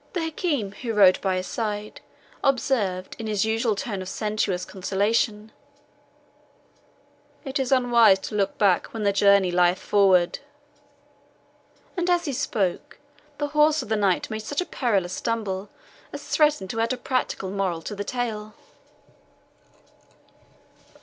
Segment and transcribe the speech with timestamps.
[0.13, 2.01] The Hakim, who rode by his side,
[2.43, 5.51] observed, in his usual tone of sententious consolation,
[7.45, 10.39] "It is unwise to look back when the journey lieth forward;"
[11.95, 12.97] and as he spoke,
[13.37, 15.69] the horse of the knight made such a perilous stumble
[16.11, 18.55] as threatened to add a practical moral to the tale.